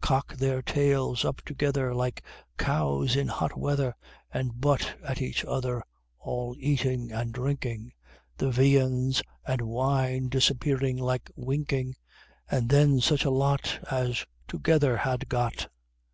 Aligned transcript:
Cock 0.00 0.36
their 0.38 0.62
tails 0.62 1.26
up 1.26 1.42
together, 1.42 1.94
Like 1.94 2.24
cows 2.56 3.16
in 3.16 3.28
hot 3.28 3.54
weather, 3.58 3.94
And 4.32 4.58
butt 4.58 4.94
at 5.06 5.20
each 5.20 5.44
other, 5.44 5.82
all 6.18 6.56
eating 6.58 7.12
and 7.12 7.34
drinking, 7.34 7.92
The 8.38 8.50
viands 8.50 9.22
and 9.46 9.60
wine 9.60 10.30
disappearing 10.30 10.96
like 10.96 11.30
winking, 11.36 11.96
And 12.50 12.70
then 12.70 13.00
such 13.00 13.26
a 13.26 13.30
lot 13.30 13.78
As 13.90 14.24
together 14.48 14.96
had 14.96 15.28
got! 15.28 15.68